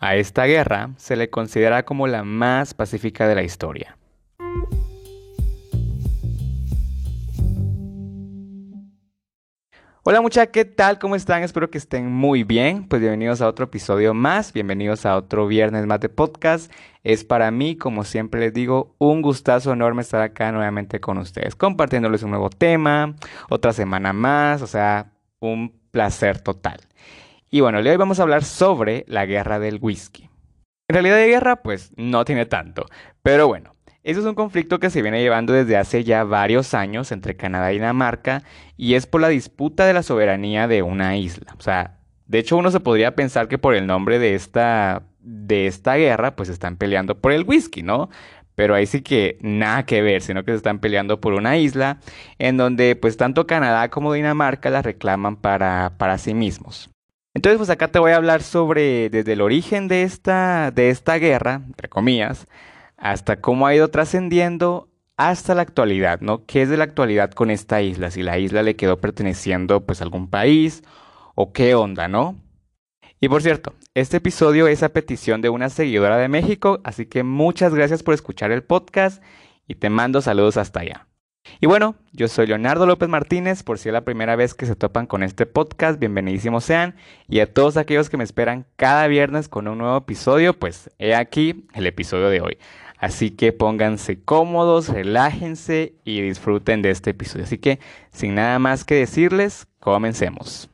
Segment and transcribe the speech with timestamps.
[0.00, 3.96] A esta guerra se le considera como la más pacífica de la historia.
[10.04, 11.00] Hola muchachos, ¿qué tal?
[11.00, 11.42] ¿Cómo están?
[11.42, 12.86] Espero que estén muy bien.
[12.86, 16.72] Pues bienvenidos a otro episodio más, bienvenidos a otro viernes más de podcast.
[17.02, 21.56] Es para mí, como siempre les digo, un gustazo enorme estar acá nuevamente con ustedes,
[21.56, 23.16] compartiéndoles un nuevo tema,
[23.50, 25.10] otra semana más, o sea,
[25.40, 26.78] un placer total.
[27.50, 30.28] Y bueno, hoy vamos a hablar sobre la guerra del whisky.
[30.88, 32.86] En realidad de guerra, pues no tiene tanto,
[33.22, 33.74] pero bueno.
[34.04, 37.72] Eso es un conflicto que se viene llevando desde hace ya varios años entre Canadá
[37.72, 38.42] y Dinamarca
[38.76, 41.54] y es por la disputa de la soberanía de una isla.
[41.58, 45.66] O sea, de hecho uno se podría pensar que por el nombre de esta, de
[45.66, 48.08] esta guerra pues están peleando por el whisky, ¿no?
[48.54, 51.98] Pero ahí sí que nada que ver, sino que se están peleando por una isla
[52.38, 56.88] en donde pues tanto Canadá como Dinamarca la reclaman para, para sí mismos.
[57.38, 61.18] Entonces pues acá te voy a hablar sobre desde el origen de esta, de esta
[61.18, 62.48] guerra, entre comillas,
[62.96, 66.46] hasta cómo ha ido trascendiendo hasta la actualidad, ¿no?
[66.46, 68.10] ¿Qué es de la actualidad con esta isla?
[68.10, 70.82] Si la isla le quedó perteneciendo pues a algún país
[71.36, 72.42] o qué onda, ¿no?
[73.20, 77.22] Y por cierto, este episodio es a petición de una seguidora de México, así que
[77.22, 79.22] muchas gracias por escuchar el podcast
[79.68, 81.07] y te mando saludos hasta allá.
[81.60, 84.76] Y bueno, yo soy Leonardo López Martínez, por si es la primera vez que se
[84.76, 86.94] topan con este podcast, bienvenidísimos sean.
[87.28, 91.14] Y a todos aquellos que me esperan cada viernes con un nuevo episodio, pues he
[91.14, 92.58] aquí el episodio de hoy.
[92.98, 97.44] Así que pónganse cómodos, relájense y disfruten de este episodio.
[97.44, 97.78] Así que,
[98.10, 100.68] sin nada más que decirles, comencemos.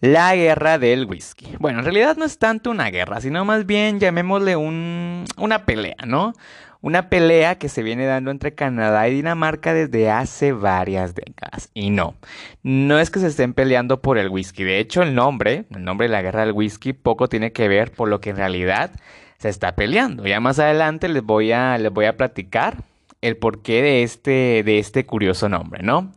[0.00, 1.56] La guerra del whisky.
[1.58, 5.96] Bueno, en realidad no es tanto una guerra, sino más bien llamémosle un, una pelea,
[6.06, 6.34] ¿no?
[6.80, 11.70] Una pelea que se viene dando entre Canadá y Dinamarca desde hace varias décadas.
[11.74, 12.14] Y no,
[12.62, 14.62] no es que se estén peleando por el whisky.
[14.62, 17.90] De hecho, el nombre, el nombre de la guerra del whisky, poco tiene que ver
[17.90, 18.92] por lo que en realidad
[19.38, 20.24] se está peleando.
[20.26, 22.76] Ya más adelante les voy a, les voy a platicar
[23.22, 26.12] el porqué de este, de este curioso nombre, ¿no?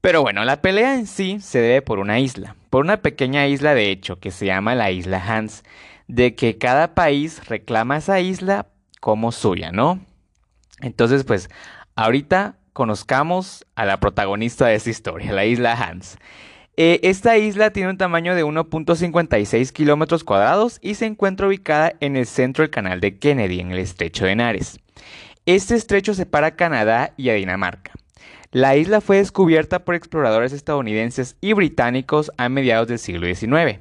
[0.00, 3.74] Pero bueno, la pelea en sí se debe por una isla, por una pequeña isla
[3.74, 5.64] de hecho que se llama la isla Hans,
[6.06, 8.66] de que cada país reclama esa isla
[9.04, 10.00] como suya, ¿no?
[10.80, 11.50] Entonces, pues,
[11.94, 16.16] ahorita conozcamos a la protagonista de esta historia, la isla Hans.
[16.78, 22.16] Eh, esta isla tiene un tamaño de 1.56 kilómetros cuadrados y se encuentra ubicada en
[22.16, 24.80] el centro del canal de Kennedy, en el estrecho de Nares.
[25.44, 27.92] Este estrecho separa a Canadá y a Dinamarca.
[28.52, 33.80] La isla fue descubierta por exploradores estadounidenses y británicos a mediados del siglo XIX.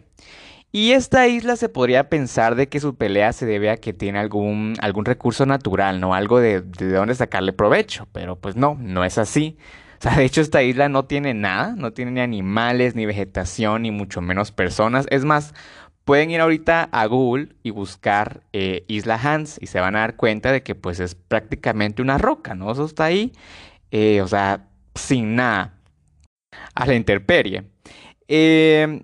[0.74, 4.20] Y esta isla se podría pensar de que su pelea se debe a que tiene
[4.20, 6.14] algún, algún recurso natural, ¿no?
[6.14, 9.58] Algo de, de donde sacarle provecho, pero pues no, no es así
[10.04, 13.92] sea, de hecho esta isla no tiene nada, no tiene ni animales, ni vegetación, ni
[13.92, 15.08] mucho menos personas.
[15.10, 15.54] Es más,
[16.04, 20.16] pueden ir ahorita a Google y buscar eh, Isla Hans y se van a dar
[20.16, 22.72] cuenta de que pues es prácticamente una roca, ¿no?
[22.72, 23.32] Eso está ahí,
[23.92, 25.80] eh, o sea, sin nada,
[26.76, 27.64] a la intemperie.
[28.28, 29.04] Em,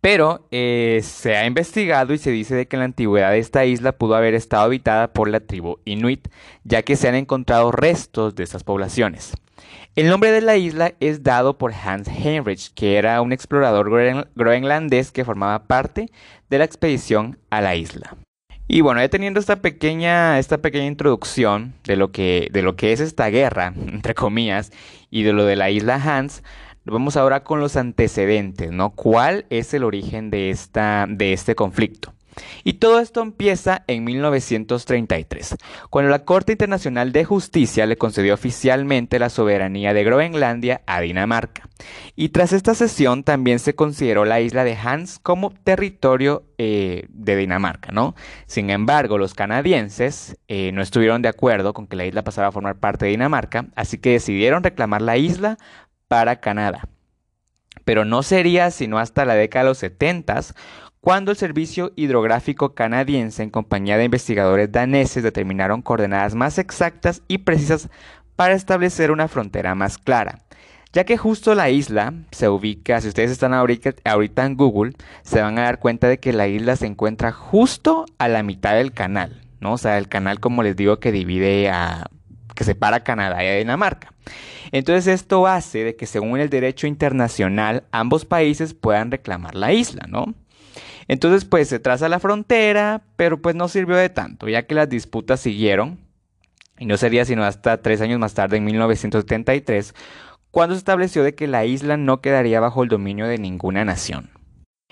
[0.00, 3.92] pero eh, se ha investigado y se dice de que en la antigüedad esta isla
[3.92, 6.28] pudo haber estado habitada por la tribu Inuit,
[6.64, 9.32] ya que se han encontrado restos de estas poblaciones.
[9.96, 13.90] El nombre de la isla es dado por Hans Heinrich, que era un explorador
[14.34, 16.10] groenlandés que formaba parte
[16.48, 18.16] de la expedición a la isla.
[18.72, 22.92] Y bueno, ya teniendo esta pequeña, esta pequeña introducción de lo, que, de lo que
[22.92, 24.70] es esta guerra, entre comillas,
[25.10, 26.44] y de lo de la isla Hans,
[26.84, 28.90] vamos ahora con los antecedentes, ¿no?
[28.90, 32.12] ¿Cuál es el origen de, esta, de este conflicto?
[32.64, 35.56] Y todo esto empieza en 1933,
[35.90, 41.68] cuando la Corte Internacional de Justicia le concedió oficialmente la soberanía de Groenlandia a Dinamarca.
[42.14, 47.36] Y tras esta sesión también se consideró la isla de Hans como territorio eh, de
[47.36, 48.14] Dinamarca, ¿no?
[48.46, 52.52] Sin embargo, los canadienses eh, no estuvieron de acuerdo con que la isla pasara a
[52.52, 55.58] formar parte de Dinamarca, así que decidieron reclamar la isla
[56.10, 56.88] para Canadá.
[57.84, 60.40] Pero no sería sino hasta la década de los 70
[61.00, 67.38] cuando el Servicio Hidrográfico Canadiense, en compañía de investigadores daneses, determinaron coordenadas más exactas y
[67.38, 67.88] precisas
[68.34, 70.40] para establecer una frontera más clara.
[70.92, 75.60] Ya que justo la isla se ubica, si ustedes están ahorita, en Google, se van
[75.60, 79.40] a dar cuenta de que la isla se encuentra justo a la mitad del canal,
[79.60, 79.74] ¿no?
[79.74, 82.10] O sea, el canal, como les digo, que divide a,
[82.60, 84.12] que separa Canadá y Dinamarca.
[84.70, 90.04] Entonces esto hace de que según el derecho internacional ambos países puedan reclamar la isla,
[90.06, 90.34] ¿no?
[91.08, 94.90] Entonces, pues se traza la frontera, pero pues no sirvió de tanto, ya que las
[94.90, 95.98] disputas siguieron,
[96.78, 99.94] y no sería sino hasta tres años más tarde, en 1973,
[100.50, 104.28] cuando se estableció de que la isla no quedaría bajo el dominio de ninguna nación.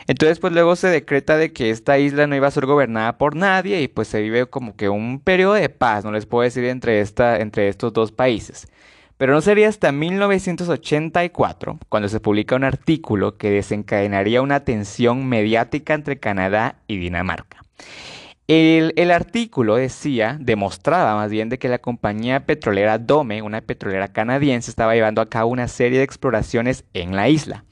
[0.06, 3.36] Entonces, pues luego se decreta de que esta isla no iba a ser gobernada por
[3.36, 6.64] nadie y pues se vive como que un periodo de paz, no les puedo decir,
[6.64, 8.68] entre, esta, entre estos dos países.
[9.18, 15.94] Pero no sería hasta 1984 cuando se publica un artículo que desencadenaría una tensión mediática
[15.94, 17.62] entre Canadá y Dinamarca.
[18.46, 24.08] El, el, artículo decía, demostraba más bien de que la compañía petrolera Dome, una petrolera
[24.08, 27.64] canadiense, estaba llevando a cabo una serie de exploraciones en la isla.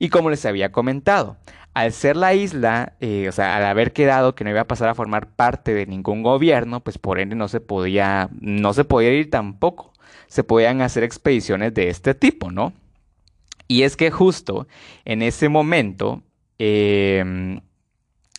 [0.00, 1.36] Y como les había comentado,
[1.74, 4.88] al ser la isla, eh, o sea, al haber quedado que no iba a pasar
[4.88, 9.12] a formar parte de ningún gobierno, pues por ende no se podía, no se podía
[9.12, 9.92] ir tampoco.
[10.28, 12.72] Se podían hacer expediciones de este tipo, ¿no?
[13.66, 14.68] Y es que justo
[15.04, 16.22] en ese momento
[16.58, 17.60] em,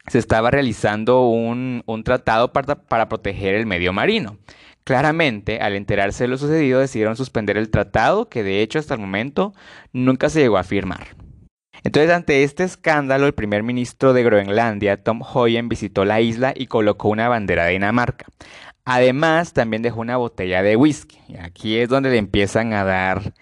[0.07, 4.37] se estaba realizando un, un tratado para, para proteger el medio marino.
[4.85, 9.01] Claramente, al enterarse de lo sucedido, decidieron suspender el tratado, que de hecho hasta el
[9.01, 9.53] momento
[9.91, 11.24] nunca se llegó a firmar.
[11.85, 16.65] Entonces, ante este escándalo, el primer ministro de Groenlandia, Tom Hoyen, visitó la isla y
[16.65, 18.25] colocó una bandera de Dinamarca.
[18.85, 21.19] Además, también dejó una botella de whisky.
[21.39, 23.33] Aquí es donde le empiezan a dar,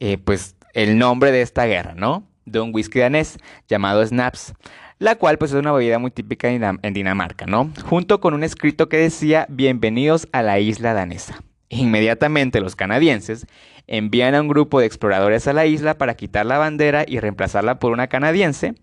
[0.00, 2.26] eh, pues, el nombre de esta guerra, ¿no?
[2.46, 4.54] De un whisky danés llamado Snaps,
[4.98, 7.70] la cual, pues, es una bebida muy típica en Dinamarca, ¿no?
[7.84, 11.42] Junto con un escrito que decía, bienvenidos a la isla danesa.
[11.68, 13.46] Inmediatamente los canadienses
[13.86, 17.78] envían a un grupo de exploradores a la isla para quitar la bandera y reemplazarla
[17.78, 18.74] por una canadiense.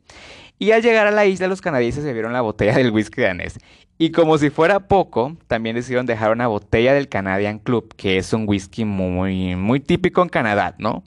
[0.58, 3.58] Y al llegar a la isla los canadienses se vieron la botella del whisky danés.
[3.98, 8.32] Y como si fuera poco, también decidieron dejar una botella del Canadian Club, que es
[8.34, 11.04] un whisky muy, muy típico en Canadá, ¿no?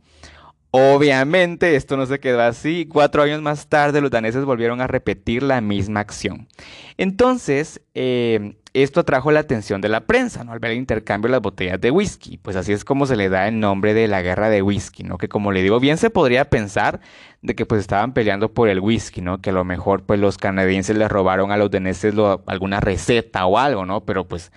[0.74, 2.86] Obviamente esto no se quedó así.
[2.90, 6.48] Cuatro años más tarde los daneses volvieron a repetir la misma acción.
[6.96, 10.52] Entonces, eh, esto atrajo la atención de la prensa, ¿no?
[10.52, 12.38] Al ver el intercambio de las botellas de whisky.
[12.38, 15.18] Pues así es como se le da el nombre de la guerra de whisky, ¿no?
[15.18, 17.00] Que como le digo, bien se podría pensar
[17.42, 19.40] de que pues estaban peleando por el whisky, ¿no?
[19.40, 22.14] Que a lo mejor pues los canadienses les robaron a los daneses
[22.46, 24.04] alguna receta o algo, ¿no?
[24.04, 24.52] Pero pues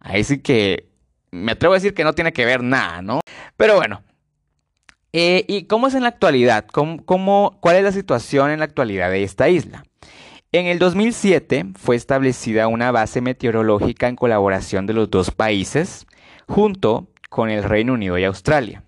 [0.00, 0.88] ahí sí que
[1.30, 3.20] me atrevo a decir que no tiene que ver nada, ¿no?
[3.56, 4.02] Pero bueno,
[5.12, 6.66] eh, ¿Y cómo es en la actualidad?
[6.66, 9.84] ¿Cómo, cuál es la situación en la actualidad de esta isla?
[10.50, 16.06] En el 2007 fue establecida una base meteorológica en colaboración de los dos países,
[16.46, 18.82] junto con el Reino Unido y Australia.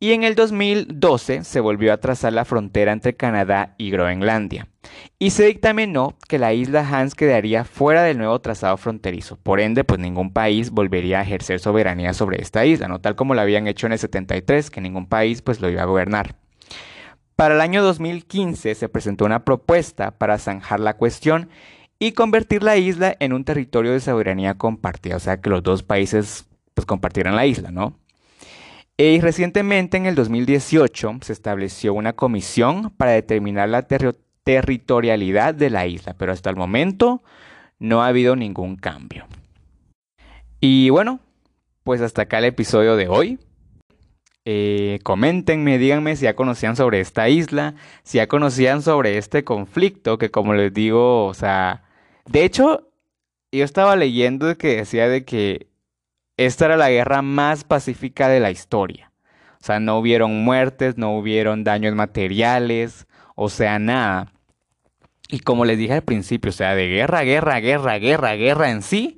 [0.00, 4.66] Y en el 2012 se volvió a trazar la frontera entre Canadá y Groenlandia.
[5.20, 9.36] Y se dictaminó que la isla Hans quedaría fuera del nuevo trazado fronterizo.
[9.36, 13.34] Por ende, pues ningún país volvería a ejercer soberanía sobre esta isla, no tal como
[13.34, 16.34] lo habían hecho en el 73, que ningún país pues lo iba a gobernar.
[17.40, 21.48] Para el año 2015 se presentó una propuesta para zanjar la cuestión
[21.98, 25.82] y convertir la isla en un territorio de soberanía compartida, o sea que los dos
[25.82, 26.44] países
[26.74, 27.96] pues compartieran la isla, ¿no?
[28.98, 33.88] Y recientemente, en el 2018, se estableció una comisión para determinar la
[34.44, 37.22] territorialidad de la isla, pero hasta el momento
[37.78, 39.26] no ha habido ningún cambio.
[40.60, 41.20] Y bueno,
[41.84, 43.38] pues hasta acá el episodio de hoy.
[44.52, 50.18] Eh, coméntenme, díganme si ya conocían sobre esta isla, si ya conocían sobre este conflicto,
[50.18, 51.84] que como les digo, o sea,
[52.26, 52.90] de hecho,
[53.52, 55.68] yo estaba leyendo que decía de que
[56.36, 59.12] esta era la guerra más pacífica de la historia.
[59.60, 63.06] O sea, no hubieron muertes, no hubieron daños materiales,
[63.36, 64.32] o sea, nada.
[65.28, 68.82] Y como les dije al principio, o sea, de guerra, guerra, guerra, guerra, guerra en
[68.82, 69.16] sí,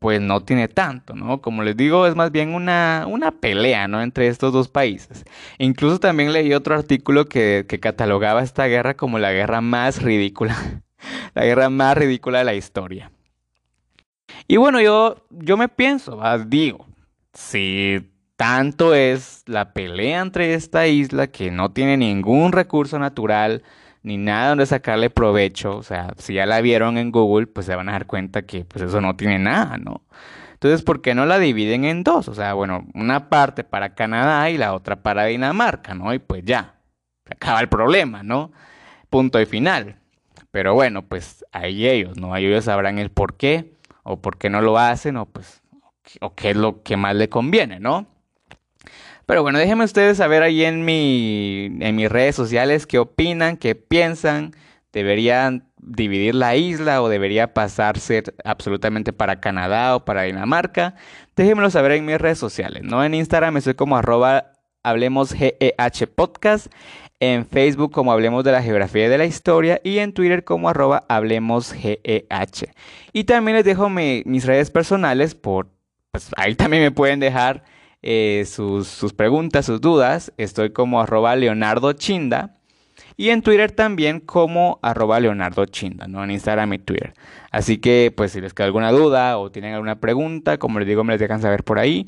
[0.00, 1.42] pues no tiene tanto, ¿no?
[1.42, 4.00] Como les digo, es más bien una, una pelea, ¿no?
[4.02, 5.24] Entre estos dos países.
[5.58, 10.56] Incluso también leí otro artículo que, catalogaba esta guerra como la guerra más ridícula,
[11.34, 13.12] la guerra más ridícula de la historia.
[14.48, 16.86] Y bueno, yo, yo me pienso, digo,
[17.34, 23.62] si tanto es la pelea entre esta isla que no tiene ningún recurso natural
[24.02, 27.74] ni nada donde sacarle provecho, o sea, si ya la vieron en Google, pues se
[27.74, 30.02] van a dar cuenta que pues eso no tiene nada, ¿no?
[30.54, 32.28] Entonces, ¿por qué no la dividen en dos?
[32.28, 36.12] O sea, bueno, una parte para Canadá y la otra para Dinamarca, ¿no?
[36.12, 36.74] Y pues ya,
[37.30, 38.52] acaba el problema, ¿no?
[39.08, 39.96] Punto y final.
[40.50, 42.34] Pero bueno, pues ahí ellos, ¿no?
[42.34, 45.62] Ahí ellos sabrán el por qué o por qué no lo hacen o pues
[46.20, 48.06] o qué es lo que más le conviene, ¿no?
[49.30, 53.76] Pero bueno, déjenme ustedes saber ahí en mi en mis redes sociales qué opinan, qué
[53.76, 54.56] piensan,
[54.92, 60.96] deberían dividir la isla o debería pasarse absolutamente para Canadá o para Dinamarca.
[61.36, 63.04] Déjenmelo saber en mis redes sociales, ¿no?
[63.04, 64.50] En Instagram estoy como arroba
[64.82, 65.32] hablemos
[66.16, 66.66] podcast
[67.20, 70.68] en Facebook como Hablemos de la Geografía y de la Historia y en Twitter como
[70.68, 72.74] arroba Hablemos GEH.
[73.12, 75.68] Y también les dejo mis redes personales por,
[76.10, 77.62] pues ahí también me pueden dejar
[78.02, 80.32] eh, sus, sus, preguntas, sus dudas.
[80.36, 82.56] Estoy como arroba Leonardo Chinda.
[83.16, 86.24] Y en Twitter también como arroba Leonardo Chinda, ¿no?
[86.24, 87.14] En Instagram y Twitter.
[87.50, 91.04] Así que, pues, si les queda alguna duda o tienen alguna pregunta, como les digo,
[91.04, 92.06] me les dejan saber por ahí.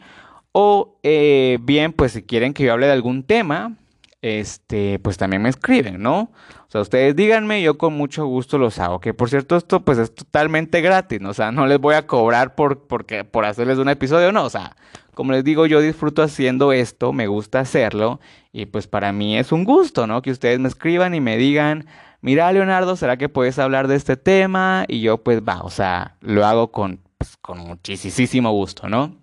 [0.53, 3.77] O eh, bien, pues si quieren que yo hable de algún tema,
[4.23, 6.21] este, pues también me escriben, ¿no?
[6.21, 9.01] O sea, ustedes díganme, yo con mucho gusto los hago.
[9.01, 11.31] Que por cierto, esto pues es totalmente gratis, ¿no?
[11.31, 14.45] O sea, no les voy a cobrar por, porque, por hacerles un episodio, no.
[14.45, 14.77] O sea,
[15.15, 18.21] como les digo, yo disfruto haciendo esto, me gusta hacerlo.
[18.53, 20.23] Y pues para mí es un gusto, ¿no?
[20.23, 21.87] Que ustedes me escriban y me digan,
[22.21, 24.85] mira, Leonardo, ¿será que puedes hablar de este tema?
[24.89, 29.17] Y yo pues va, o sea, lo hago con, pues, con muchísimo gusto, ¿no?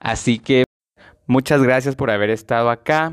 [0.00, 0.64] Así que
[1.26, 3.12] muchas gracias por haber estado acá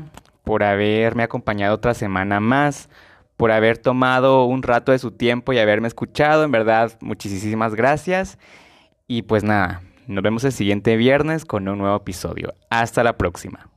[0.50, 2.88] por haberme acompañado otra semana más,
[3.36, 6.42] por haber tomado un rato de su tiempo y haberme escuchado.
[6.42, 8.36] En verdad, muchísimas gracias.
[9.06, 12.54] Y pues nada, nos vemos el siguiente viernes con un nuevo episodio.
[12.70, 13.70] Hasta la próxima.